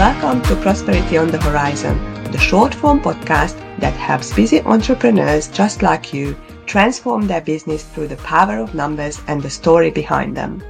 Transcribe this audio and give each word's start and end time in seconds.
Welcome 0.00 0.40
to 0.44 0.56
Prosperity 0.56 1.18
on 1.18 1.30
the 1.30 1.38
Horizon, 1.42 1.98
the 2.32 2.38
short 2.38 2.74
form 2.74 3.02
podcast 3.02 3.58
that 3.80 3.92
helps 3.92 4.32
busy 4.32 4.62
entrepreneurs 4.62 5.48
just 5.48 5.82
like 5.82 6.14
you 6.14 6.34
transform 6.64 7.26
their 7.26 7.42
business 7.42 7.84
through 7.84 8.08
the 8.08 8.16
power 8.16 8.56
of 8.56 8.74
numbers 8.74 9.20
and 9.26 9.42
the 9.42 9.50
story 9.50 9.90
behind 9.90 10.34
them. 10.34 10.64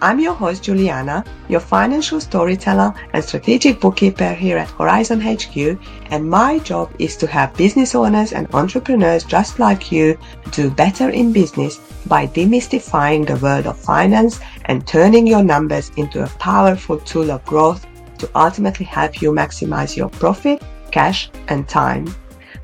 I'm 0.00 0.18
your 0.18 0.32
host, 0.32 0.62
Julianna, 0.62 1.22
your 1.50 1.60
financial 1.60 2.18
storyteller 2.18 2.94
and 3.12 3.22
strategic 3.22 3.78
bookkeeper 3.78 4.32
here 4.32 4.56
at 4.56 4.70
Horizon 4.70 5.20
HQ, 5.20 5.78
and 6.10 6.30
my 6.30 6.58
job 6.60 6.94
is 6.98 7.18
to 7.18 7.26
help 7.26 7.54
business 7.58 7.94
owners 7.94 8.32
and 8.32 8.48
entrepreneurs 8.54 9.24
just 9.24 9.58
like 9.58 9.92
you 9.92 10.16
do 10.50 10.70
better 10.70 11.10
in 11.10 11.30
business 11.30 11.76
by 12.06 12.26
demystifying 12.26 13.26
the 13.26 13.36
world 13.36 13.66
of 13.66 13.78
finance 13.78 14.40
and 14.64 14.86
turning 14.86 15.26
your 15.26 15.44
numbers 15.44 15.90
into 15.98 16.24
a 16.24 16.34
powerful 16.38 16.96
tool 17.00 17.30
of 17.30 17.44
growth 17.44 17.86
to 18.22 18.30
ultimately 18.34 18.86
help 18.86 19.20
you 19.20 19.32
maximize 19.32 19.96
your 19.96 20.08
profit, 20.08 20.62
cash, 20.90 21.30
and 21.48 21.68
time. 21.68 22.06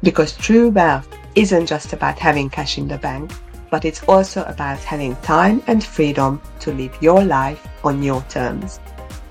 Because 0.02 0.36
true 0.36 0.70
wealth 0.70 1.08
isn't 1.34 1.66
just 1.66 1.92
about 1.92 2.18
having 2.18 2.48
cash 2.48 2.78
in 2.78 2.88
the 2.88 2.98
bank 2.98 3.30
but 3.70 3.84
it's 3.84 4.02
also 4.04 4.44
about 4.44 4.78
having 4.78 5.16
time 5.16 5.62
and 5.66 5.84
freedom 5.84 6.40
to 6.60 6.72
live 6.72 6.96
your 7.00 7.22
life 7.24 7.66
on 7.84 8.02
your 8.02 8.22
terms. 8.22 8.80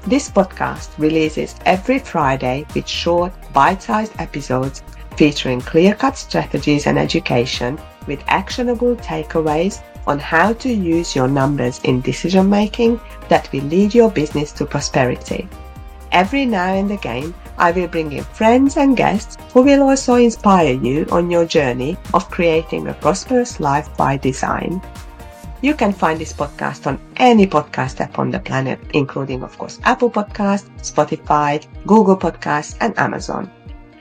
This 0.05 0.30
podcast 0.30 0.98
releases 0.98 1.55
every 1.66 2.00
Friday 2.00 2.66
with 2.73 2.88
short, 2.88 3.34
bite 3.53 3.81
sized 3.81 4.14
episodes 4.20 4.84
featuring 5.17 5.59
clear 5.59 5.95
cut 5.95 6.17
strategies 6.17 6.88
and 6.88 6.98
education 6.98 7.80
with 8.05 8.23
actionable 8.28 8.95
takeaways 8.98 9.81
on 10.05 10.20
how 10.20 10.53
to 10.53 10.70
use 10.70 11.16
your 11.16 11.28
numbers 11.28 11.81
in 11.84 12.00
decision 12.02 12.50
making 12.50 13.00
that 13.28 13.52
will 13.52 13.64
lead 13.64 13.94
your 13.94 14.09
business 14.09 14.53
to 14.53 14.66
prosperity. 14.66 15.50
Every 16.11 16.45
now 16.45 16.73
and 16.73 16.91
again, 16.91 17.33
I 17.58 17.72
will 17.72 17.88
bring 17.88 18.11
in 18.11 18.23
friends 18.23 18.77
and 18.77 18.95
guests 18.95 19.38
who 19.53 19.63
will 19.63 19.83
also 19.83 20.16
inspire 20.16 20.73
you 20.73 21.05
on 21.11 21.31
your 21.31 21.45
journey 21.45 21.97
of 22.13 22.30
creating 22.30 22.88
a 22.88 22.94
prosperous 22.94 23.59
life 23.59 23.95
by 23.97 24.17
design. 24.17 24.81
You 25.61 25.73
can 25.73 25.91
find 25.91 26.19
this 26.19 26.33
podcast 26.33 26.85
on 26.85 27.00
any 27.17 27.47
podcast 27.47 28.00
app 28.00 28.19
on 28.19 28.30
the 28.30 28.39
planet, 28.39 28.80
including, 28.94 29.41
of 29.41 29.58
course, 29.58 29.80
Apple 29.83 30.11
Podcasts, 30.11 30.69
Spotify, 30.81 31.66
Google 31.88 32.16
Podcasts, 32.16 32.78
and 32.80 32.97
Amazon. 33.00 33.52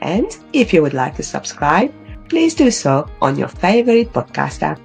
And 0.01 0.37
if 0.53 0.71
you 0.71 0.83
would 0.83 0.93
like 0.93 1.15
to 1.15 1.23
subscribe, 1.23 1.91
please 2.29 2.53
do 2.53 2.69
so 2.69 3.09
on 3.21 3.37
your 3.37 3.47
favorite 3.47 4.13
podcast 4.13 4.61
app. 4.61 4.79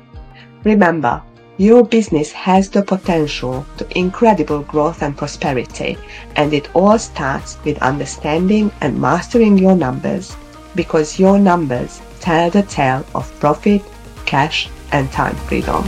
Remember, 0.64 1.22
your 1.62 1.84
business 1.84 2.32
has 2.32 2.68
the 2.68 2.82
potential 2.82 3.64
to 3.76 3.86
incredible 3.96 4.62
growth 4.62 5.00
and 5.00 5.16
prosperity, 5.16 5.96
and 6.34 6.52
it 6.52 6.68
all 6.74 6.98
starts 6.98 7.56
with 7.64 7.80
understanding 7.82 8.68
and 8.80 9.00
mastering 9.00 9.56
your 9.56 9.76
numbers 9.76 10.36
because 10.74 11.20
your 11.20 11.38
numbers 11.38 12.02
tell 12.18 12.50
the 12.50 12.64
tale 12.64 13.06
of 13.14 13.32
profit, 13.38 13.80
cash, 14.26 14.68
and 14.90 15.12
time 15.12 15.36
freedom. 15.46 15.84